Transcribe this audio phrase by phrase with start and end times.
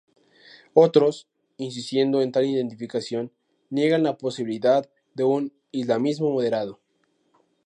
[0.73, 1.27] Otros,
[1.57, 3.31] insistiendo en tal identificación,
[3.69, 6.79] niegan la posibilidad de un "islamismo moderado".